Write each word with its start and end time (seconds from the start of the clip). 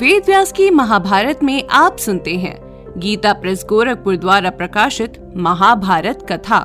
वेद 0.00 0.22
व्यास 0.26 0.52
की 0.52 0.70
महाभारत 0.70 1.42
में 1.42 1.68
आप 1.70 1.96
सुनते 1.96 2.34
हैं। 2.34 2.84
गीता 2.98 3.32
प्रेस 3.32 3.64
गोरखपुर 3.68 4.16
द्वारा 4.16 4.50
प्रकाशित 4.50 5.32
महाभारत 5.36 6.26
कथा। 6.32 6.60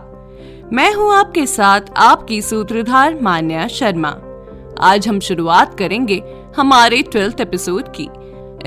मैं 0.74 0.94
हूँ 0.94 1.14
आपके 1.14 1.46
साथ 1.46 1.82
आपकी 1.98 2.42
सूत्रधार 2.42 3.20
मान्या 3.22 3.68
शर्मा। 3.68 4.16
आज 4.80 5.08
हम 5.08 5.20
शुरुआत 5.20 5.78
करेंगे 5.78 6.24
हमारे 6.58 7.02
ट्वेल्थ 7.02 7.42
एपिसोड 7.42 7.84
की। 8.00 8.10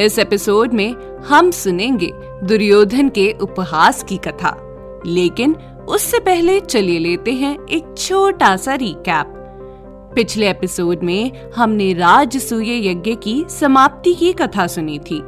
इस 0.04 0.18
एपिसोड 0.18 0.72
में 0.72 0.94
हम 1.28 1.50
सुनेंगे 1.50 2.12
दुर्योधन 2.44 3.08
के 3.08 3.32
उपहास 3.32 4.02
की 4.02 4.16
कथा। 4.16 4.56
लेकिन 5.06 5.56
उससे 5.88 6.18
पहले 6.18 6.60
चलिए 6.60 6.98
लेते 6.98 7.32
हैं 7.32 7.58
एक 7.66 7.94
छोटा 7.98 8.56
सा 8.56 8.74
रिकैप 8.74 9.37
पिछले 10.14 10.50
एपिसोड 10.50 11.02
में 11.02 11.32
हमने 11.56 11.92
राजसूय 11.92 12.88
यज्ञ 12.88 13.14
की 13.14 13.44
समाप्ति 13.48 14.14
की 14.14 14.32
कथा 14.32 14.66
सुनी 14.66 14.98
थी। 14.98 15.22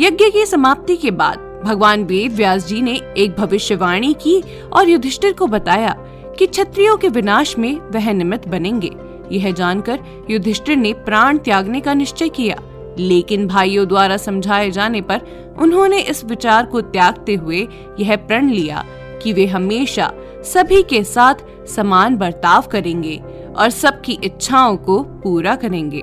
यज्ञ 0.00 0.30
की 0.30 0.46
समाप्ति 0.46 0.96
के 0.96 1.10
बाद 1.10 1.62
भगवान 1.64 2.04
वेद 2.04 2.32
व्यास 2.32 2.66
जी 2.66 2.82
ने 2.82 3.00
एक 3.16 3.34
भविष्यवाणी 3.36 4.12
की 4.12 4.42
और 4.72 4.88
युधिष्ठिर 4.88 5.32
को 5.32 5.46
बताया 5.46 5.96
कि 6.38 6.46
क्षत्रियों 6.46 6.96
के 6.96 7.08
विनाश 7.08 7.58
में 7.58 7.80
वह 7.90 8.12
निमित्त 8.12 8.48
बनेंगे। 8.48 8.90
यह 9.32 9.52
जानकर 9.52 10.00
युधिष्ठिर 10.30 10.76
ने 10.76 10.92
प्राण 10.92 11.38
त्यागने 11.38 11.80
का 11.80 11.94
निश्चय 11.94 12.28
किया। 12.28 12.56
लेकिन 12.98 13.46
भाइयों 13.46 13.88
द्वारा 13.88 14.16
समझाए 14.16 14.70
जाने 14.70 15.00
पर 15.00 15.20
उन्होंने 15.58 16.00
इस 16.00 16.24
विचार 16.24 16.66
को 16.66 16.80
त्यागते 16.80 17.34
हुए 17.34 17.68
यह 18.00 18.16
प्रण 18.16 18.50
लिया 18.50 18.84
कि 19.22 19.32
वे 19.32 19.46
हमेशा 19.46 20.12
सभी 20.42 20.82
के 20.82 21.04
साथ 21.04 21.34
समान 21.66 22.16
बर्ताव 22.16 22.62
करेंगे। 22.62 23.22
और 23.60 23.70
सबकी 23.70 24.18
इच्छाओं 24.24 24.76
को 24.76 25.02
पूरा 25.02 25.54
करेंगे। 25.56 26.02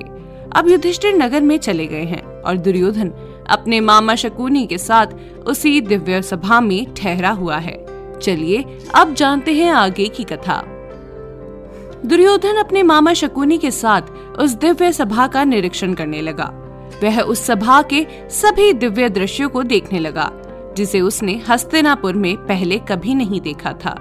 अब 0.55 0.67
युधिष्ठिर 0.67 1.13
नगर 1.13 1.41
में 1.41 1.57
चले 1.57 1.85
गए 1.85 2.03
हैं 2.03 2.41
और 2.41 2.57
दुर्योधन 2.57 3.13
अपने 3.49 3.79
मामा 3.79 4.15
शकुनी 4.15 4.65
के 4.67 4.77
साथ 4.77 5.07
उसी 5.45 5.81
दिव्य 5.81 6.21
सभा 6.21 6.59
में 6.61 6.93
ठहरा 6.93 7.29
हुआ 7.29 7.57
है। 7.57 7.85
चलिए, 8.19 8.63
अब 8.95 9.13
जानते 9.13 9.53
हैं 9.53 9.71
आगे 9.71 10.07
की 10.07 10.23
कथा। 10.23 10.63
दुर्योधन 12.05 12.55
अपने 12.55 12.83
मामा 12.83 13.13
शकुनी 13.13 13.57
के 13.57 13.71
साथ 13.71 14.01
उस 14.39 14.51
दिव्य 14.51 14.91
सभा 14.91 15.27
का 15.27 15.43
निरीक्षण 15.43 15.93
करने 15.93 16.21
लगा। 16.21 16.51
वह 17.03 17.21
उस 17.21 17.45
सभा 17.45 17.81
के 17.81 18.05
सभी 18.29 18.73
दिव्य 18.73 19.09
दृश्यों 19.09 19.49
को 19.49 19.63
देखने 19.63 19.99
लगा, 19.99 20.31
जिसे 20.77 21.01
उसने 21.01 21.41
हस्तिनापुर 21.49 22.13
में 22.13 22.37
पहले 22.37 22.77
कभी 22.77 23.15
नहीं 23.15 23.41
देखा 23.41 23.73
था। 23.73 23.95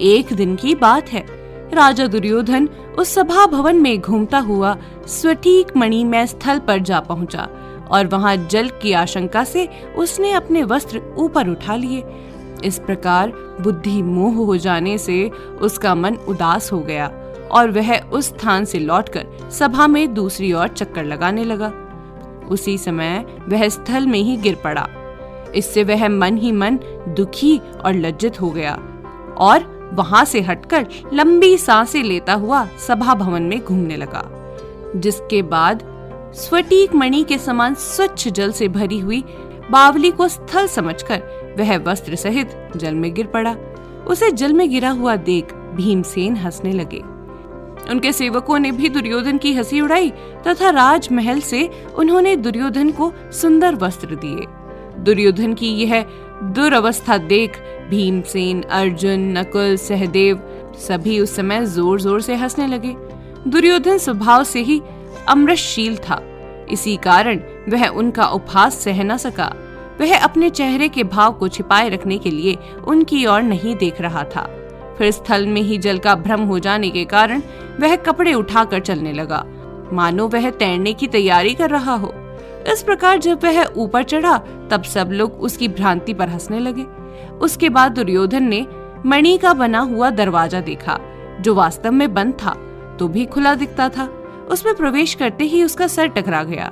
एक 0.00 0.32
दिन 0.32 0.56
की 0.56 0.74
बात 0.74 1.08
है। 1.08 1.45
राजा 1.72 2.06
दुर्योधन 2.06 2.68
उस 2.98 3.14
सभा 3.14 3.46
भवन 3.46 3.76
में 3.76 4.00
घूमता 4.00 4.38
हुआ 4.38 4.76
स्वटीक 5.06 5.76
मणिमय 5.76 6.26
स्थल 6.26 6.58
पर 6.58 6.78
जा 6.78 7.00
पहुँचा 7.00 7.48
और 7.90 8.06
वहाँ 8.06 8.36
जल 8.36 8.68
की 8.82 8.92
आशंका 8.92 9.44
से 9.44 9.68
उसने 9.96 10.32
अपने 10.32 10.62
वस्त्र 10.62 11.02
ऊपर 11.18 11.48
उठा 11.48 11.76
लिए। 11.76 12.04
इस 12.64 12.78
प्रकार 12.78 13.32
बुद्धि 13.60 14.02
मोह 14.02 14.34
हो 14.36 14.56
जाने 14.56 14.98
से 14.98 15.28
उसका 15.60 15.94
मन 15.94 16.14
उदास 16.28 16.72
हो 16.72 16.78
गया 16.80 17.06
और 17.52 17.70
वह 17.70 17.98
उस 17.98 18.28
स्थान 18.28 18.64
से 18.64 18.78
लौटकर 18.78 19.50
सभा 19.50 19.86
में 19.86 20.14
दूसरी 20.14 20.52
ओर 20.52 20.68
चक्कर 20.68 21.04
लगाने 21.04 21.44
लगा। 21.44 21.72
उसी 22.48 22.78
समय 22.78 23.24
वह 23.48 23.68
स्थल 23.68 24.06
में 24.06 24.18
ही 24.18 24.36
गिर 24.36 24.54
पड़ा। 24.54 24.88
इससे 25.54 25.84
वह 25.84 26.08
मन 26.08 26.36
ही 26.36 26.52
मन 26.52 26.78
दुखी 27.08 27.58
और 27.58 27.94
लज्जित 27.94 28.40
हो 28.40 28.50
गया 28.50 28.74
और 29.38 29.75
वहाँ 29.92 30.24
से 30.24 30.40
हटकर 30.40 30.86
लंबी 31.12 31.56
साँसें 31.58 32.02
लेता 32.02 32.34
हुआ 32.34 32.64
सभा 32.86 33.14
भवन 33.14 33.42
में 33.42 33.58
घूमने 33.60 33.96
लगा, 33.96 34.22
जिसके 34.96 35.42
बाद 35.42 35.82
स्वटीक 36.34 36.94
मणि 36.94 37.22
के 37.24 37.38
समान 37.38 37.74
स्वच्छ 37.74 38.28
जल 38.28 38.52
से 38.52 38.68
भरी 38.68 38.98
हुई 38.98 39.22
बावली 39.70 40.10
को 40.10 40.28
स्थल 40.28 40.66
समझकर 40.66 41.54
वह 41.58 41.76
वस्त्र 41.82 42.16
सहित 42.16 42.50
जल 42.76 42.94
में 42.94 43.12
गिर 43.14 43.26
पड़ा। 43.26 43.56
उसे 44.06 44.30
जल 44.30 44.52
में 44.52 44.68
गिरा 44.70 44.90
हुआ 44.90 45.16
देख 45.16 45.54
भीमसेन 45.74 46.36
हंसने 46.36 46.72
लगे। 46.72 47.02
उनके 47.90 48.12
सेवकों 48.12 48.58
ने 48.58 48.70
भी 48.72 48.88
दुर्योधन 48.88 49.38
की 49.38 49.52
हँसी 49.54 49.80
उड़ाई 49.80 50.10
तथा 50.46 50.70
राजमहल 50.70 51.40
से 51.40 51.68
उन्होंने 51.96 52.36
दुर्योधन 52.36 52.90
को 52.90 53.12
सुंदर 53.32 53.74
वस्त्र 53.74 54.14
दिए। 54.14 54.46
दुर्योधन 55.04 55.54
की 55.54 55.68
यह 55.74 56.04
दुर्अवस्था 56.42 57.18
देख, 57.18 57.56
भीमसेन, 57.90 58.62
अर्जुन, 58.62 59.20
नकुल, 59.38 59.76
सहदेव, 59.76 60.40
सभी 60.78 61.20
उस 61.20 61.36
समय 61.36 61.64
ज़ोर 61.66 62.00
ज़ोर 62.00 62.20
से 62.20 62.34
हंसने 62.34 62.66
लगे। 62.66 62.94
दुर्योधन 63.48 63.98
स्वभाव 63.98 64.44
से 64.44 64.60
ही 64.60 64.82
अमृतशील 65.28 65.96
था। 65.96 66.20
इसी 66.70 66.96
कारण 66.96 67.40
वह 67.68 67.86
उनका 67.86 68.26
उपहास 68.26 68.74
सह 68.74 69.02
न 69.02 69.16
सका। 69.16 69.52
वह 70.00 70.18
अपने 70.18 70.50
चेहरे 70.50 70.88
के 70.88 71.04
भाव 71.04 71.32
को 71.32 71.48
छिपाए 71.48 71.88
रखने 71.88 72.18
के 72.18 72.30
लिए 72.30 72.56
उनकी 72.86 73.26
ओर 73.26 73.42
नहीं 73.42 73.76
देख 73.76 74.00
रहा 74.00 74.24
था। 74.24 74.48
फिर 74.98 75.10
स्थल 75.10 75.46
में 75.46 75.62
ही 75.62 75.78
जल 75.78 75.98
का 75.98 76.14
भ्रम 76.14 76.40
हो 76.40 76.58
जाने 76.58 76.90
के 76.90 77.04
कारण 77.04 77.42
वह 77.80 77.96
कपड़े 77.96 78.34
उठाकर 78.34 78.80
चलने 78.80 79.12
लगा। 79.12 79.44
मानो 79.92 80.28
वह 80.28 80.50
तैरने 80.50 80.92
की 80.92 81.06
तैयारी 81.06 81.54
कर 81.54 81.70
रहा 81.70 81.94
हो। 81.94 82.12
इस 82.66 82.82
प्रकार 82.82 83.18
जब 83.18 83.44
वह 83.44 83.64
ऊपर 83.76 84.02
चढ़ा, 84.04 84.36
तब 84.70 84.82
सब 84.84 85.10
लोग 85.12 85.40
उसकी 85.40 85.68
भ्रांति 85.70 86.14
पर 86.14 86.28
हंसने 86.28 86.58
लगे। 86.58 86.84
उसके 87.38 87.68
बाद 87.68 87.92
दुर्योधन 87.92 88.42
ने 88.44 88.66
मणि 89.06 89.36
का 89.38 89.52
बना 89.54 89.78
हुआ 89.80 90.10
दरवाज़ा 90.12 90.60
देखा, 90.60 90.98
जो 91.40 91.54
वास्तव 91.54 91.92
में 91.92 92.12
बंद 92.14 92.34
था 92.34 92.54
तो 92.98 93.08
भी 93.08 93.24
खुला 93.26 93.54
दिखता 93.54 93.88
था। 93.88 94.08
उसमें 94.50 94.74
प्रवेश 94.74 95.14
करते 95.14 95.44
ही 95.44 95.62
उसका 95.64 95.86
सर 95.86 96.06
टकरा 96.08 96.42
गया, 96.44 96.70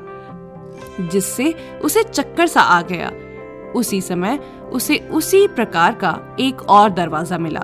जिससे 1.03 1.53
उसे 1.85 2.03
चक्कर 2.05 2.47
सा 2.47 2.61
आ 2.61 2.81
गया। 2.83 3.11
उसी 3.73 4.01
समय 4.01 4.39
उसे 4.73 4.99
उसी 5.11 5.47
प्रकार 5.49 5.95
का 5.95 6.19
एक 6.41 6.63
और 6.63 6.91
दरवाज़ा 6.91 7.39
मिला, 7.39 7.63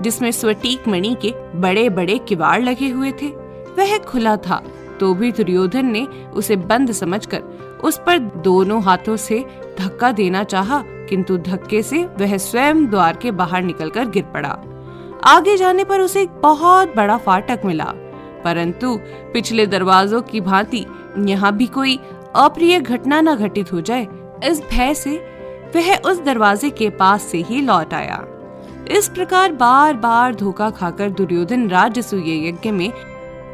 जिसमें 0.00 0.30
स्वटीक 0.30 0.88
मणि 0.88 1.16
के 1.22 1.32
बड़े 1.56 1.88
बड़े 1.90 2.18
किवाड़ 2.18 2.62
लगे 2.62 2.88
हुए 2.88 3.12
थे। 3.12 3.28
वह 3.76 3.96
खुला 4.00 4.36
था। 4.38 4.62
तो 5.02 5.12
भी 5.14 5.30
दुर्योधन 5.32 5.86
ने 5.86 6.06
उसे 6.34 6.56
बंद 6.56 6.92
समझकर 6.92 7.80
उस 7.84 7.98
पर 8.06 8.18
दोनों 8.18 8.82
हाथों 8.82 9.16
से 9.16 9.38
धक्का 9.78 10.10
देना 10.12 10.42
चाहा, 10.44 10.82
किंतु 11.08 11.36
धक्के 11.38 11.82
से 11.82 12.04
वह 12.20 12.36
स्वयं 12.36 12.86
द्वार 12.86 13.16
के 13.16 13.30
बाहर 13.30 13.62
निकलकर 13.62 14.08
गिर 14.08 14.24
पड़ा। 14.24 14.56
आगे 15.24 15.56
जाने 15.56 15.84
पर 15.84 16.00
उसे 16.00 16.22
एक 16.22 16.40
बहुत 16.42 16.94
बड़ा 16.96 17.16
फाटक 17.16 17.64
मिला 17.64 17.92
परंतु 18.44 18.96
पिछले 19.32 19.66
दरवाजों 19.66 20.22
की 20.22 20.40
भांति 20.40 20.84
यहाँ 21.26 21.56
भी 21.56 21.66
कोई 21.68 21.98
अप्रिय 22.36 22.80
घटना 22.80 23.20
न 23.20 23.34
घटित 23.36 23.72
हो 23.72 23.80
जाए 23.80 24.06
इस 24.44 24.62
भय 24.70 24.94
से 24.94 25.16
वह 25.76 25.94
उस 26.00 26.22
दरवाजे 26.24 26.70
के 26.70 26.90
पास 26.90 27.22
से 27.22 27.42
ही 27.42 27.60
लौट 27.60 27.94
आया। 27.94 28.24
इस 28.90 29.08
प्रकार 29.08 29.52
बार 29.52 29.94
बार 29.96 30.34
धोखा 30.34 30.70
खाकर 30.70 31.10
दुर्योधन 31.10 31.68
राजसूय 31.68 32.48
यज्ञ 32.48 32.70
में 32.70 32.90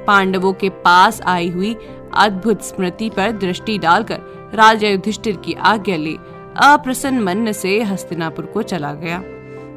पांडवों 0.08 0.52
के 0.52 0.69
पास 0.69 1.22
आई 1.22 1.49
हुई 1.49 1.76
अद्भुत 2.14 2.62
स्मृति 2.62 3.10
पर 3.10 3.32
दृष्टि 3.32 3.78
डालकर 3.78 4.50
राजा 4.55 4.88
युधिष्ठिर 4.88 5.37
की 5.37 5.52
आज्ञा 5.52 5.96
ले, 5.96 6.14
अप्रसन्न 6.56 7.20
मन 7.20 7.52
से 7.52 7.82
हस्तिनापुर 7.82 8.46
को 8.46 8.62
चला 8.62 8.93
गया। 8.93 9.22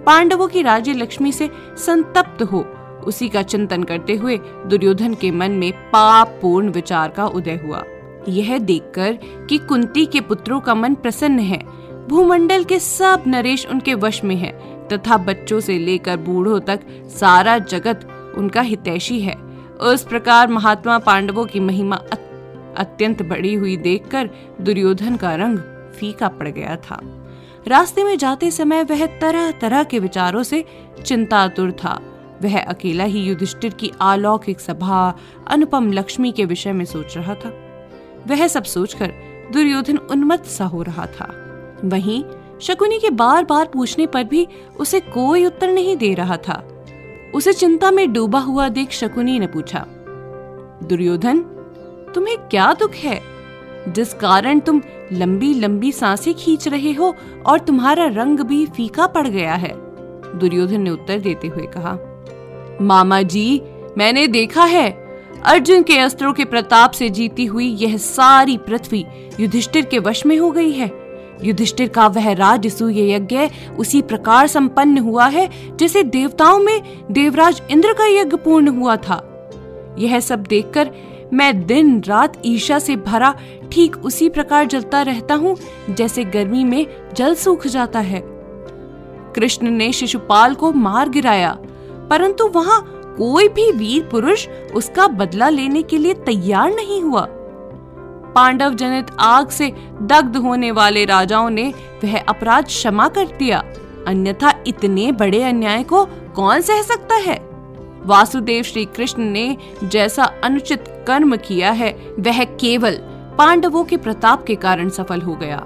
पांडवों 0.06 0.48
की 0.48 0.62
राज्य 0.62 0.94
लक्ष्मी 0.94 1.32
से 1.32 1.50
संतप्त 1.78 2.44
हो, 2.44 2.66
उसी 3.08 3.30
का 3.30 3.42
चिंतन 3.42 3.84
करते 3.84 4.16
हुए 4.16 4.38
दुर्योधन 4.68 5.14
के 5.14 5.32
मन 5.32 5.52
में 5.52 5.72
पाप 5.72 6.40
पूर्ण 6.42 6.70
विचार 6.70 7.10
का 7.10 7.26
उदय 7.26 7.62
हुआ। 7.66 7.84
यह 8.30 8.58
देखकर 8.58 9.18
कि 9.50 9.58
कुंती 9.58 10.06
के 10.06 10.22
पुत्रों 10.22 10.60
का 10.60 10.76
मन 10.76 10.94
प्रसन्न 10.94 11.40
है। 11.40 11.64
भूमंडल 12.10 12.64
के 12.64 12.80
सब 12.80 13.24
नरेश 13.28 13.66
उनके 13.66 13.94
वश 13.94 14.24
में 14.24 14.36
है, 14.36 14.52
तथा 14.88 15.18
बच्चों 15.18 15.60
से 15.60 15.80
लेकर 15.80 16.18
बूढ़ों 16.18 16.60
तक 16.60 16.80
सारा 17.08 17.58
जगत 17.58 18.08
उनका 18.38 18.62
हितैषी 18.62 19.20
है। 19.20 19.51
उस 19.82 20.04
प्रकार 20.04 20.48
महात्मा 20.48 20.98
पांडवों 20.98 21.46
की 21.46 21.60
महिमा 21.60 21.96
अत्यंत 22.78 23.22
बड़ी 23.22 23.54
हुई 23.54 23.78
देखकर 23.78 24.30
दुर्योधन 24.62 25.16
का 25.16 25.36
रंग 25.36 25.58
फीका 26.00 26.28
पड़ 26.28 26.48
गया 26.48 26.76
था। 26.76 27.00
रास्ते 27.68 28.04
में 28.04 28.18
जाते 28.18 28.52
समय 28.52 28.84
वह 28.84 29.06
तरह 29.06 29.52
तरह 29.52 29.84
के 29.84 30.00
विचारों 30.00 30.44
से 30.44 30.66
चिंतातुर 31.06 31.72
था। 31.72 32.00
वह 32.42 32.62
अकेला 32.62 33.04
ही 33.04 33.20
युधिष्ठिर 33.20 33.74
की 33.74 33.92
अलौकिक 34.02 34.60
सभा, 34.60 35.18
अनुपम 35.48 35.92
लक्ष्मी 35.92 36.32
के 36.32 36.46
विषय 36.46 36.72
में 36.72 36.86
सोच 36.86 37.18
रहा 37.18 37.36
था। 37.36 37.54
वह 38.28 38.48
सब 38.48 38.64
सोचकर 38.64 39.14
दुर्योधन 39.54 39.98
उन्मत्त 39.98 40.46
सा 40.46 40.66
हो 40.66 40.82
रहा 40.82 41.06
था। 41.06 41.34
वहीं 41.86 42.24
शकुनी 42.62 43.00
के 43.00 43.10
बार 43.10 43.44
बार 43.44 43.66
पूछने 43.66 44.08
पर 44.08 44.24
भी 44.24 44.48
उसे 44.80 45.00
कोई 45.00 45.46
उत्तर 45.46 45.72
नहीं 45.72 45.98
दे 45.98 46.14
रहा 46.14 46.38
था। 46.38 46.68
उसे 47.36 47.54
चिंता 47.54 47.92
में 47.92 48.12
डूबा 48.14 48.40
हुआ 48.40 48.70
देख 48.70 48.92
शकुनी 48.92 49.40
ने 49.40 49.48
पूछा, 49.48 49.86
दुर्योधन, 50.84 51.40
तुम्हें 52.16 52.38
क्या 52.38 52.74
दुख 52.74 52.94
है? 52.94 53.22
जिस 53.88 54.14
कारण 54.14 54.60
तुम 54.60 54.82
लंबी 55.14 55.54
लंबी 55.54 55.92
साँसें 55.92 56.34
खींच 56.34 56.68
रहे 56.68 56.94
हो 56.94 57.16
और 57.46 57.60
तुम्हारा 57.60 58.06
रंग 58.06 58.40
भी 58.40 58.66
फीका 58.66 59.08
पड़ 59.08 59.28
गया 59.28 59.54
है? 59.54 59.74
दुर्योधन 60.40 60.82
ने 60.82 60.90
उत्तर 60.90 61.20
देते 61.20 61.48
हुए 61.48 61.68
कहा, 61.68 61.98
मामा 62.82 63.22
जी, 63.22 63.62
मैंने 63.98 64.28
देखा 64.28 64.64
है। 64.64 64.90
अर्जुन 65.44 65.84
के 65.84 65.98
अस्त्रों 65.98 66.34
के 66.34 66.46
प्रताप 66.46 66.92
से 66.92 67.10
जीती 67.10 67.46
हुई 67.46 67.68
यह 67.76 67.98
सारी 67.98 68.58
पृथ्वी 68.58 69.06
युधिष्ठिर 69.40 69.86
के 69.86 70.00
वश 70.00 70.26
में 70.26 70.38
हो 70.38 70.52
गई 70.52 70.72
है। 70.72 71.01
युधिष्ठिर 71.44 71.88
का 71.88 72.08
वह 72.08 72.32
राजसूय 72.34 73.12
यज्ञ 73.14 73.48
उसी 73.80 74.02
प्रकार 74.02 74.48
संपन्न 74.48 74.98
हुआ 74.98 75.28
है, 75.28 75.50
जैसे 75.78 76.04
देवताओं 76.04 76.60
में 76.60 76.82
देवराज 77.12 77.62
इंद्र 77.72 77.94
का 77.94 78.08
यज्ञ 78.10 78.38
पूर्ण 78.38 78.78
हुआ 78.78 78.96
था। 78.98 79.22
यह 80.00 80.20
सब 80.20 80.44
देखकर 80.44 80.92
मैं 81.34 81.66
दिन 81.66 82.02
रात 82.02 82.42
ईर्षा 82.46 82.78
से 82.80 82.96
भरा, 82.96 83.34
ठीक 83.72 83.98
उसी 83.98 84.30
प्रकार 84.30 84.66
जलता 84.66 85.02
रहता 85.02 85.36
हूँ, 85.36 85.56
जैसे 85.90 86.24
गर्मी 86.24 86.64
में 86.64 86.86
जल 87.16 87.36
सूख 87.36 87.68
जाता 87.68 88.00
है। 88.00 88.24
कृष्ण 89.36 89.70
ने 89.70 89.92
शिशुपाल 89.92 90.56
को 90.56 90.72
मार 90.72 91.10
गिराया, 91.10 91.52
परंतु 92.10 92.48
वहाँ 92.48 92.82
कोई 93.18 93.48
भी 93.48 93.72
वीर 93.72 94.08
पुरुष 94.12 94.48
उसका 94.76 95.08
बदला 95.08 95.50
लेने 95.50 95.82
के 95.84 95.98
लिए 95.98 96.14
तैयार 96.26 96.74
नहीं 96.74 97.02
हुआ। 97.02 97.28
पांडव 98.36 98.74
जनित 98.74 99.06
आग 99.20 99.50
से 99.50 99.74
दग्ध 100.02 100.38
होने 100.38 100.72
वाले 100.72 101.06
राजाओं 101.06 101.50
ने 101.50 101.74
वह 102.04 102.20
अपराध 102.20 102.66
क्षमा 102.66 103.08
कर 103.08 103.26
दिया। 103.26 103.64
अन्यथा 104.08 104.54
इतने 104.68 105.12
बड़े 105.12 105.44
अन्याय 105.44 105.84
को 105.84 106.06
कौन 106.36 106.62
सह 106.62 106.82
सकता 106.82 107.16
है? 107.16 107.40
वासुदेव 108.06 108.64
श्री 108.64 108.86
कृष्ण 108.86 109.24
ने 109.24 109.58
जैसा 109.84 110.24
अनुचित 110.44 110.86
कर्म 111.08 111.36
किया 111.36 111.72
है, 111.72 111.92
वह 112.20 112.44
केवल 112.44 112.98
पांडवों 113.38 113.84
के 113.84 113.98
प्रताप 113.98 114.44
के 114.44 114.56
कारण 114.56 114.90
सफल 114.90 115.22
हो 115.22 115.36
गया। 115.36 115.66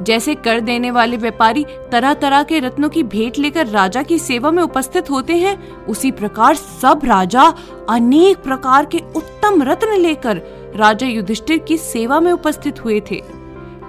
जैसे 0.00 0.34
कर 0.34 0.60
देने 0.60 0.90
वाले 0.90 1.16
व्यापारी 1.16 1.64
तरह 1.92 2.14
तरह 2.14 2.42
के 2.42 2.58
रत्नों 2.58 2.88
की 2.88 3.02
भेंट 3.02 3.38
लेकर 3.38 3.66
राजा 3.66 4.02
की 4.02 4.18
सेवा 4.18 4.50
में 4.50 4.62
उपस्थित 4.62 5.10
होते 5.10 5.32
हैं, 5.32 5.86
उसी 5.86 6.10
प्रकार 6.10 6.54
सब 6.54 7.00
राजा 7.04 7.42
अनेक 7.90 8.38
प्रकार 8.38 8.84
के 8.84 8.98
उत्तम 9.16 9.62
रत्न 9.62 9.96
लेकर 9.96 10.42
राजा 10.76 11.06
युधिष्ठिर 11.06 11.58
की 11.58 11.76
सेवा 11.76 12.18
में 12.20 12.30
उपस्थित 12.32 12.84
हुए 12.84 13.00
थे। 13.10 13.22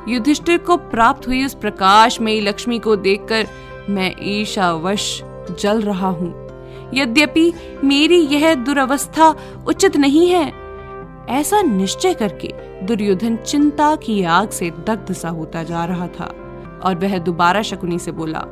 युधिष्ठिर 0.08 0.58
को 0.58 0.78
प्राप्त 0.78 1.28
हुई 1.28 1.44
उस 1.46 1.54
प्रकाश 1.56 2.20
में 2.22 2.40
लक्ष्मी 2.42 2.80
को 2.80 2.96
देखकर 2.96 3.48
मैं 3.90 4.14
ईशावश 4.32 5.22
जल 5.60 5.82
रहा 5.82 6.10
हूँ। 6.10 6.32
यद्यपि 6.94 7.52
मेरी 7.84 8.20
यह 8.26 8.54
दुर्वस्था 8.56 9.30
उचित 9.68 9.98
नहीं 9.98 10.28
है, 10.28 10.46
ऐसा 11.30 11.62
निश्चय 11.62 12.14
करके 12.14 12.54
दुर्योधन 12.86 13.36
चिंता 13.38 13.96
की 13.96 14.24
आग 14.24 14.50
से 14.50 14.70
दग्ध 14.88 15.14
सा 15.14 15.30
होता 15.30 15.64
जा 15.64 15.86
रहा 15.86 16.08
था 16.10 16.26
और 16.84 16.96
वह 16.96 17.18
दोबारा 17.20 17.62
शकुनी 17.62 18.00
से 18.00 18.12
बोला, 18.12 18.46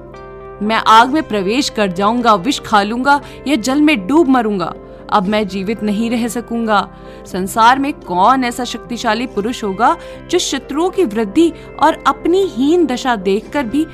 मैं 0.61 0.81
आग 0.87 1.09
में 1.09 1.23
प्रवेश 1.23 1.69
कर 1.69 1.91
जाऊँगा, 1.91 2.33
विष 2.35 2.59
खा 2.59 2.81
लूँगा 2.83 3.19
या 3.47 3.55
जल 3.57 3.81
में 3.81 4.07
डूब 4.07 4.29
मरूँगा। 4.29 4.73
अब 5.13 5.27
मैं 5.27 5.47
जीवित 5.47 5.83
नहीं 5.83 6.09
रह 6.09 6.27
सकूँगा। 6.27 6.87
संसार 7.25 7.79
में 7.79 7.91
कौन 7.93 8.43
ऐसा 8.43 8.63
शक्तिशाली 8.63 9.27
पुरुष 9.27 9.63
होगा 9.63 9.95
जो 10.29 10.39
शत्रुओं 10.39 10.89
की 10.89 11.05
वृद्धि 11.05 11.51
और 11.79 12.03
अपनी 12.07 12.45
हीन 12.47 12.85
दशा 12.85 13.15
देखकर 13.15 13.63
भी 13.65 13.85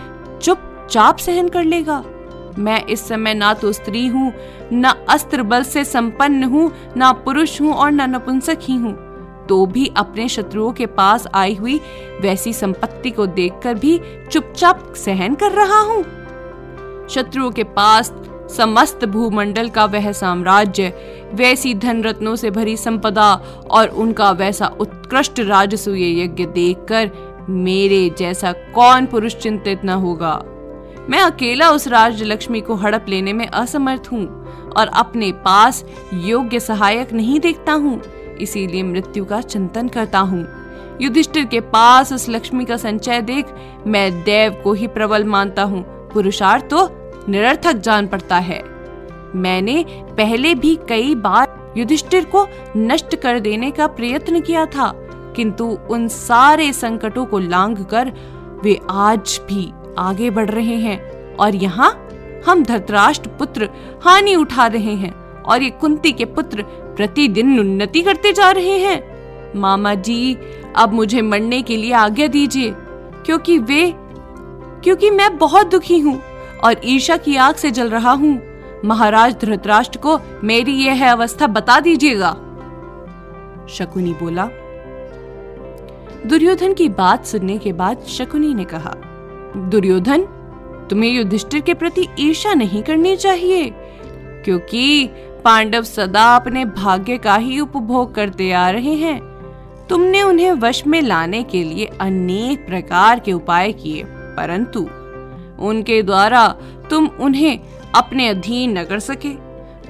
चुपचाप 0.41 1.17
सहन 1.17 1.49
कर 1.49 1.63
लेगा? 1.63 2.03
मैं 2.57 2.83
इस 2.85 3.07
समय 3.07 3.33
ना 3.33 3.53
तो 3.53 3.71
स्त्री 3.71 4.05
हूँ, 4.07 4.31
न 4.73 4.93
अस्त्र 5.09 5.43
बल 5.43 5.63
से 5.63 5.83
संपन्न 5.85 6.43
हूँ, 6.43 6.71
ना 6.97 7.11
पुरुष 7.15 7.59
हूँ 7.61 7.73
और 7.73 7.91
न 7.91 8.09
नपुंसक 8.09 8.59
ही 8.61 8.75
हूँ। 8.75 8.93
तो 9.47 9.65
भी 9.65 9.85
अपने 9.97 10.27
शत्रुओं 10.29 10.71
के 10.71 10.85
पास 10.85 11.27
आई 11.33 11.53
हुई 11.55 11.79
वैसी 12.21 12.53
संपत्ति 12.53 13.11
को 13.11 13.25
देखकर 13.27 13.73
भी 13.73 13.99
चुपचाप 14.31 14.93
सहन 14.95 15.35
कर 15.35 15.51
रहा 15.51 15.79
हूँ। 15.81 16.01
शत्रुओं 17.09 17.51
के 17.51 17.63
पास 17.63 18.11
समस्त 18.49 19.05
भूमंडल 19.05 19.69
का 19.69 19.85
वह 19.85 20.11
साम्राज्य, 20.11 20.93
वैसी 21.33 21.73
धन 21.75 22.01
रत्नों 22.03 22.35
से 22.35 22.51
भरी 22.51 22.75
संपदा 22.77 23.33
और 23.69 23.87
उनका 23.87 24.31
वैसा 24.31 24.67
उत्कृष्ट 24.79 25.39
राजसूय 25.39 26.21
यज्ञ 26.21 26.45
देखकर 26.45 27.11
मेरे 27.49 28.09
जैसा 28.19 28.51
कौन 28.75 29.05
पुरुष 29.05 29.35
चिंतित 29.35 29.85
न 29.85 29.89
होगा। 29.97 30.33
मैं 31.09 31.19
अकेला 31.21 31.69
उस 31.71 31.87
राज 31.87 32.23
लक्ष्मी 32.23 32.61
को 32.61 32.75
हड़प 32.75 33.05
लेने 33.09 33.33
में 33.33 33.45
असमर्थ 33.47 34.07
हूँ 34.11 34.25
और 34.77 34.87
अपने 34.93 35.31
पास 35.45 35.83
योग्य 36.13 36.59
सहायक 36.59 37.13
नहीं 37.13 37.39
देखता 37.39 37.73
हूँ, 37.73 38.01
इसीलिए 38.41 38.83
मृत्यु 38.83 39.25
का 39.25 39.41
चिंतन 39.41 39.87
करता 39.87 40.19
हूँ। 40.21 40.45
युधिष्ठिर 41.01 41.45
के 41.45 41.59
पास 41.61 42.11
उस 42.13 42.27
लक्ष्मी 42.29 42.65
का 42.65 42.77
संचय 42.77 43.21
देख 43.21 43.53
मैं 43.87 44.11
देव 44.23 44.61
को 44.63 44.73
ही 44.73 44.87
प्रबल 44.87 45.23
मानता 45.25 45.63
हूँ। 45.63 45.83
पुरुषार्थ 46.13 46.65
तो 46.65 46.85
निरर्थक 47.29 47.77
जान 47.77 48.07
पड़ता 48.07 48.37
है। 48.39 48.61
मैंने 49.35 49.83
पहले 50.17 50.53
भी 50.55 50.75
कई 50.89 51.15
बार 51.17 51.73
युधिष्ठिर 51.77 52.25
को 52.25 52.45
नष्ट 52.77 53.15
कर 53.15 53.39
देने 53.39 53.71
का 53.71 53.87
प्रयत्न 53.89 54.39
किया 54.41 54.65
था, 54.65 54.91
किंतु 55.35 55.65
उन 55.89 56.07
सारे 56.07 56.71
संकटों 56.73 57.25
को 57.25 57.39
लांग 57.39 57.77
कर 57.85 58.11
वे 58.63 58.79
आज 58.89 59.39
भी 59.49 59.71
आगे 59.99 60.29
बढ़ 60.29 60.49
रहे 60.49 60.75
हैं 60.77 60.99
और 61.35 61.55
यहाँ 61.55 61.91
हम 62.47 62.63
धृतराष्ट्र 62.63 63.29
पुत्र 63.29 63.69
हानि 64.03 64.35
उठा 64.35 64.67
रहे 64.67 64.93
हैं 64.95 65.11
और 65.43 65.63
ये 65.63 65.69
कुंती 65.71 66.11
के 66.11 66.25
पुत्र 66.27 66.63
प्रतिदिन 66.95 67.59
उन्नति 67.59 68.01
करते 68.01 68.31
जा 68.33 68.49
रहे 68.51 68.77
हैं। 68.79 69.51
मामा 69.55 69.93
जी, 69.95 70.37
अब 70.75 70.93
मुझे 70.93 71.21
मरने 71.21 71.61
के 71.61 71.77
लिए 71.77 71.91
आज्ञा 71.93 72.27
दीजिए, 72.27 72.71
क्योंकि 73.25 73.57
वे, 73.59 73.93
क्योंकि 74.83 75.09
मैं 75.09 75.37
बहुत 75.37 75.67
दुखी 75.67 75.99
हूँ। 75.99 76.21
और 76.63 76.81
ईर्षा 76.83 77.17
की 77.17 77.35
आग 77.37 77.55
से 77.55 77.71
जल 77.71 77.89
रहा 77.89 78.11
हूँ। 78.11 78.39
महाराज 78.85 79.35
धृतराष्ट्र 79.41 79.99
को 79.99 80.19
मेरी 80.43 80.73
यह 80.75 81.11
अवस्था 81.11 81.47
बता 81.47 81.79
दीजिएगा। 81.79 82.31
शकुनी 83.69 84.13
बोला, 84.13 84.47
दुर्योधन 86.25 86.73
की 86.73 86.87
बात 86.89 87.25
सुनने 87.25 87.57
के 87.57 87.73
बाद 87.73 88.03
शकुनी 88.07 88.53
ने 88.53 88.63
कहा, 88.63 88.93
दुर्योधन, 89.69 90.25
तुम्हें 90.89 91.09
युधिष्ठिर 91.09 91.61
के 91.61 91.73
प्रति 91.73 92.07
ईर्षा 92.19 92.53
नहीं 92.53 92.83
करनी 92.83 93.15
चाहिए, 93.15 93.69
क्योंकि 94.45 95.09
पांडव 95.43 95.83
सदा 95.83 96.23
अपने 96.35 96.65
भाग्य 96.65 97.17
का 97.17 97.35
ही 97.35 97.59
उपभोग 97.59 98.13
करते 98.15 98.51
आ 98.51 98.69
रहे 98.69 98.93
हैं। 98.95 99.19
तुमने 99.89 100.21
उन्हें 100.23 100.51
वश 100.53 100.85
में 100.87 101.01
लाने 101.01 101.41
के 101.43 101.63
लिए 101.63 101.85
अनेक 102.01 102.65
प्रकार 102.67 103.19
के 103.19 103.33
उपाय 103.33 103.71
किए, 103.73 104.03
परंतु 104.05 104.87
उनके 105.59 106.01
द्वारा 106.03 106.47
तुम 106.89 107.07
उन्हें 107.07 107.59
अपने 107.95 108.27
अधीन 108.27 108.77
न 108.77 108.83
कर 108.83 108.99
सके। 108.99 109.33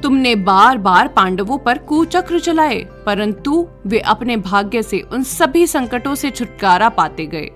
तुमने 0.01 0.35
बार 0.35 0.77
बार 0.77 1.07
पांडवों 1.07 1.57
पर 1.57 1.77
कुचक्र 1.77 2.39
चलाए, 2.39 2.79
परंतु 3.05 3.67
वे 3.87 3.99
अपने 3.99 4.37
भाग्य 4.37 4.83
से 4.83 4.99
उन 5.01 5.23
सभी 5.23 5.67
संकटों 5.67 6.15
से 6.15 6.31
छुटकारा 6.31 6.89
पाते 6.89 7.25
गए। 7.25 7.49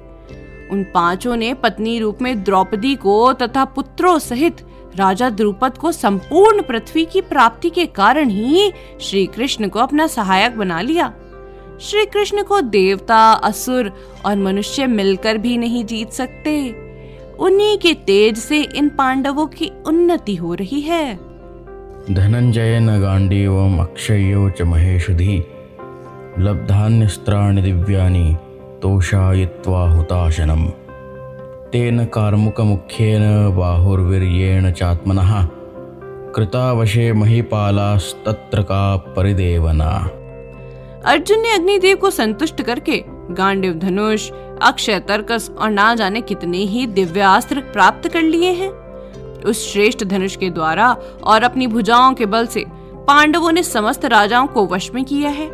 उन 0.71 0.83
पाँचों 0.93 1.35
ने 1.35 1.53
पत्नी 1.53 1.99
रूप 1.99 2.21
में 2.21 2.43
द्रौपदी 2.43 2.95
को 2.95 3.33
तथा 3.33 3.65
पुत्रों 3.65 4.19
सहित 4.19 4.65
राजा 4.95 5.29
द्रुपद 5.29 5.77
को 5.77 5.91
संपूर्ण 5.91 6.61
पृथ्वी 6.61 7.05
की 7.05 7.21
प्राप्ति 7.21 7.69
के 7.69 7.85
कारण 7.85 8.29
ही 8.29 8.71
श्री 9.01 9.25
कृष्ण 9.25 9.67
को 9.67 9.79
अपना 9.79 10.07
सहायक 10.07 10.57
बना 10.57 10.81
लिया। 10.81 11.13
श्री 11.81 12.05
कृष्ण 12.05 12.43
को 12.43 12.61
देवता, 12.61 13.31
असुर 13.31 13.91
और 14.25 14.35
मनुष्य 14.37 14.87
मिलकर 14.87 15.37
भी 15.37 15.57
नहीं 15.57 15.85
जीत 15.85 16.11
सकते। 16.11 16.57
उन्हीं 17.41 17.77
के 17.77 17.93
तेज 17.93 18.37
से 18.37 18.61
इन 18.61 18.89
पांडवों 18.89 19.47
की 19.47 19.71
उन्नति 19.87 20.35
हो 20.35 20.53
रही 20.53 20.81
है। 20.81 21.15
धनंजय 22.11 22.79
न 22.79 23.01
गांडीवम 23.01 23.79
अक्षयो 23.79 24.49
च 24.49 24.61
महेशुधि। 24.61 25.43
लब्धान्यस्त्राणि 26.39 27.61
दिव्यानि 27.61 28.35
तोषायित्वा 28.81 29.91
हुताशनम् 29.91 30.67
तेन 31.71 32.05
कार्मुकमुख्येन 32.05 33.55
बाहुर्वीर्येण 33.55 34.71
चात्मनः। 34.71 35.47
कृतावशे 36.35 37.13
महिपालास्तत्र 37.13 38.61
का 38.61 38.97
परिदेवना। 38.97 40.09
अर्जुन 41.05 41.39
ने 41.39 41.53
अग्निदेव 41.53 41.97
को 41.97 42.09
संतुष्ट 42.09 42.61
करके 42.61 43.03
गांडिव 43.31 43.73
धनुष 43.73 44.31
अक्षय, 44.61 44.99
तर्कस 44.99 45.51
और 45.57 45.69
ना 45.69 45.95
जाने 45.95 46.21
कितने 46.21 46.57
ही 46.57 46.87
दिव्यास्त्र 46.87 47.59
प्राप्त 47.59 48.07
कर 48.07 48.21
लिए 48.21 48.51
हैं। 48.51 48.69
उस 49.41 49.73
श्रेष्ठ 49.73 50.03
धनुष 50.03 50.35
के 50.35 50.49
द्वारा 50.49 50.97
और 51.23 51.43
अपनी 51.43 51.67
भुजाओं 51.67 52.13
के 52.13 52.25
बल 52.25 52.47
से 52.47 52.65
पांडवों 52.95 53.51
ने 53.51 53.63
समस्त 53.63 54.05
राजाओं 54.05 54.47
को 54.47 54.67
वश 54.67 54.91
में 54.91 55.05
किया 55.05 55.29
है। 55.29 55.49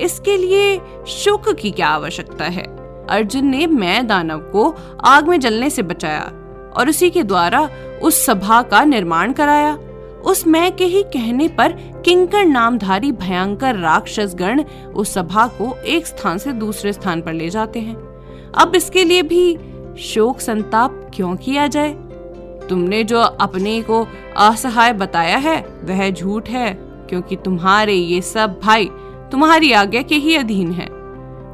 इसके 0.00 0.36
लिए 0.36 0.80
शुक 1.08 1.48
की 1.48 1.70
क्या 1.70 1.88
आवश्यकता 1.88 2.44
है? 2.44 2.62
अर्जुन 3.06 3.46
ने 3.46 3.66
मैं 3.66 4.06
दानव 4.06 4.38
को 4.38 4.74
आग 5.04 5.28
में 5.28 5.40
जलने 5.40 5.70
से 5.70 5.82
बचाया 5.82 6.32
और 6.76 6.88
उसी 6.88 7.10
के 7.10 7.22
द्वारा 7.22 7.70
उस 8.02 8.26
सभा 8.26 8.62
का 8.62 8.84
निर्माण 8.84 9.32
कराया। 9.32 9.78
उस 10.24 10.46
मैं 10.46 10.76
के 10.76 10.84
ही 10.84 11.02
कहने 11.02 11.48
पर 11.48 11.72
किंकर 12.04 12.44
नामधारी 12.44 13.12
भयंकर 13.12 13.76
राक्षस 13.76 14.34
गण 14.34 14.64
उस 14.94 15.14
सभा 15.14 15.46
को 15.46 15.76
एक 15.76 16.06
स्थान 16.06 16.38
से 16.38 16.52
दूसरे 16.52 16.92
स्थान 16.92 17.22
पर 17.22 17.32
ले 17.32 17.50
जाते 17.50 17.80
हैं। 17.80 18.09
अब 18.54 18.72
इसके 18.76 19.04
लिए 19.04 19.22
भी 19.22 19.58
शोक 19.98 20.40
संताप 20.40 21.10
क्यों 21.14 21.34
किया 21.36 21.66
जाए 21.66 21.92
तुमने 22.68 23.02
जो 23.04 23.20
अपने 23.20 23.80
को 23.82 24.06
असहाय 24.36 24.92
बताया 24.92 25.36
है, 25.36 25.60
वह 25.84 26.10
झूठ 26.10 26.48
है, 26.48 26.72
क्योंकि 27.08 27.36
तुम्हारे 27.36 27.94
ये 27.94 28.20
सब 28.22 28.58
भाई 28.62 28.90
तुम्हारी 29.30 29.72
आज्ञा 29.72 30.02
के 30.02 30.14
ही 30.14 30.36
अधीन 30.36 30.70
हैं। 30.72 30.88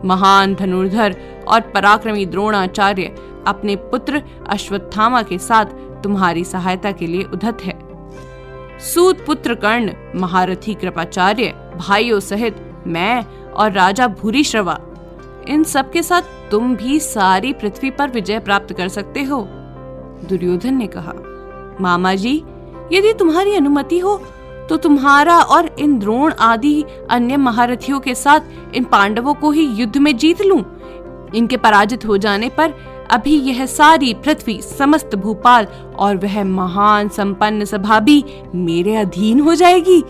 महान 0.05 0.55
धनुर्धर 0.55 1.17
और 1.49 1.61
पराक्रमी 1.61 2.27
द्रोणाचार्य 2.27 3.15
अपने 3.47 3.77
पुत्र 3.77 4.23
अश्वत्थामा 4.49 5.23
के 5.23 5.39
साथ 5.39 5.65
तुम्हारी 6.03 6.45
सहायता 6.45 6.93
के 6.93 7.07
लिए 7.07 7.23
उधत 7.23 7.63
है 7.63 7.79
सूत 8.85 9.25
पुत्र 9.27 9.55
कर्ण, 9.55 9.93
महारथी 10.15 10.75
कृपाचार्य, 10.75 11.53
भाइयों 11.77 12.21
सहित 12.21 12.57
मैं 12.87 13.25
और 13.53 13.73
राजा 13.73 14.07
भूरी 14.09 14.45
श्रवा 14.45 14.79
इन 15.49 15.63
सब 15.65 15.91
के 15.93 16.03
साथ 16.03 16.23
तुम 16.51 16.75
भी 16.77 16.99
सारी 17.01 17.53
पृथ्वी 17.53 17.91
पर 17.91 18.11
विजय 18.11 18.39
प्राप्त 18.39 18.73
कर 18.73 18.89
सकते 18.89 19.23
हो 19.23 19.41
दुर्योधन 20.29 20.75
ने 20.75 20.87
कहा, 20.87 21.13
मामा 21.81 22.15
जी, 22.15 22.37
यदि 22.93 23.13
तुम्हारी 23.13 23.55
अनुमति 23.57 23.99
हो 23.99 24.17
तो 24.69 24.77
तुम्हारा 24.77 25.39
और 25.39 25.67
इन 25.79 25.99
द्रोण 25.99 26.33
आदि 26.33 26.85
अन्य 27.11 27.37
महारथियों 27.37 28.01
के 28.01 28.15
साथ 28.15 28.75
इन 28.75 28.85
पांडवों 28.85 29.35
को 29.35 29.51
ही 29.51 29.67
युद्ध 29.73 29.97
में 29.97 30.17
जीत 30.17 30.43
लूँ। 30.43 30.63
इनके 31.35 31.57
पराजित 31.57 32.07
हो 32.07 32.17
जाने 32.17 32.49
पर 32.49 32.75
अभी 33.11 33.37
यह 33.41 33.65
सारी 33.67 34.13
पृथ्वी, 34.15 34.61
समस्त 34.63 35.15
भूपाल 35.15 35.67
और 35.99 36.17
वह 36.17 36.43
महान 36.45 37.09
संपन्न 37.09 37.65
सभा 37.65 38.01
भी 38.01 38.25
मेरे 38.55 38.97
अधीन 38.97 39.41
हो 39.41 39.55
जाएगी 39.55 40.01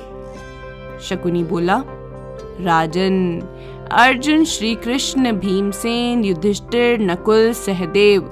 शकुनी 1.03 1.43
बोला, 1.45 1.83
राजन 2.61 3.43
अर्जुन 3.93 4.45
श्री 4.45 4.75
कृष्ण 4.75 5.33
भीमसेन, 5.33 6.25
युधिष्ठिर 6.25 7.01
नकुल 7.01 7.53
सहदेव 7.53 8.23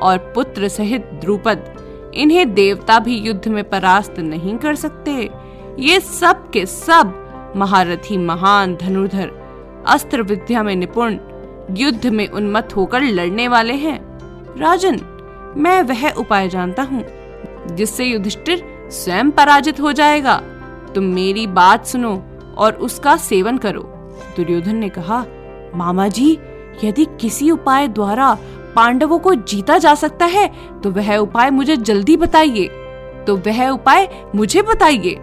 और 0.00 0.18
पुत्र 0.34 0.68
सहित 0.68 1.10
द्रुपद 1.14 2.12
इन्हें 2.14 2.54
देवता 2.54 2.98
भी 2.98 3.16
युद्ध 3.16 3.48
में 3.48 3.62
परास्त 3.70 4.18
नहीं 4.18 4.56
कर 4.58 4.74
सकते। 4.74 5.30
ये 5.78 6.00
सब 6.00 6.50
के 6.50 6.66
सब 6.66 7.52
महारथी 7.56 8.16
महान 8.16 8.76
धनुर्धर, 8.76 9.30
अस्त्र 9.86 10.22
विद्या 10.22 10.62
में 10.62 10.76
निपुण, 10.76 11.18
युद्ध 11.70 12.06
में 12.06 12.28
उन्मत्त 12.28 12.76
होकर 12.76 13.02
लड़ने 13.02 13.48
वाले 13.48 13.74
हैं। 13.74 13.98
राजन, 14.58 15.00
मैं 15.56 15.82
वह 15.82 16.10
उपाय 16.10 16.48
जानता 16.48 16.82
हूँ, 16.82 17.04
जिससे 17.66 18.04
युधिष्ठिर 18.04 18.62
स्वयं 18.90 19.30
पराजित 19.30 19.80
हो 19.80 19.92
जाएगा। 19.92 20.36
तुम 20.94 21.04
मेरी 21.04 21.46
बात 21.46 21.86
सुनो 21.86 22.22
और 22.58 22.72
उसका 22.72 23.16
सेवन 23.16 23.58
करो। 23.58 23.96
दुर्योधन 24.40 24.76
ने 24.76 24.88
कहा 24.88 25.24
मामा 25.74 26.08
जी 26.08 26.38
यदि 26.84 27.06
किसी 27.20 27.50
उपाय 27.50 27.88
द्वारा 27.88 28.36
पांडवों 28.76 29.18
को 29.18 29.34
जीता 29.34 29.78
जा 29.78 29.94
सकता 29.94 30.26
है 30.26 30.46
तो 30.82 30.90
वह 30.90 31.16
उपाय 31.16 31.50
मुझे 31.50 31.76
जल्दी 31.76 32.16
बताइए। 32.16 32.66
तो 33.26 33.36
वह 33.36 33.68
उपाय 33.68 34.08
मुझे 34.34 34.62
बताइए। 34.62 35.14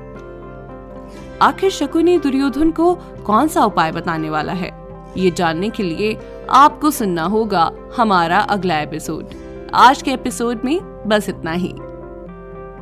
आखिर 1.42 1.70
शकुनी 1.70 2.18
दुर्योधन 2.18 2.72
को 2.72 2.94
कौन 3.26 3.48
सा 3.48 3.66
उपाय 3.66 3.92
बताने 3.92 4.30
वाला 4.30 4.54
है? 4.54 4.72
ये 5.18 5.32
जानने 5.32 5.70
के 5.70 5.84
लिए 5.84 6.18
आपको 6.50 6.92
सुनना 6.92 7.24
होगा 7.24 7.72
हमारा 7.98 8.40
अगला 8.40 8.80
एपिसोड। 8.80 9.26
आज 9.74 10.02
के 10.02 10.12
एपिसोड 10.12 10.62
में 10.66 10.80
बस 11.08 11.30
इतना 11.30 11.52
ही। 11.52 11.74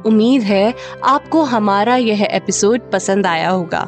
उम्मीद 0.06 0.42
है 0.42 0.74
आपको 1.04 1.44
हमारा 1.44 1.96
यह 1.96 2.28
एपिसोड 2.32 2.92
पसंद 2.92 3.26
आया 3.26 3.50
होगा। 3.50 3.88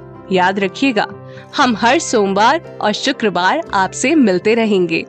याद 0.31 0.59
रखिएगा 0.59 1.07
हम 1.57 1.75
हर 1.75 1.99
सोमवार 1.99 2.77
और 2.81 2.91
शुक्रवार 2.91 3.61
आपसे 3.73 4.15
मिलते 4.15 4.53
रहेंगे। 4.55 5.05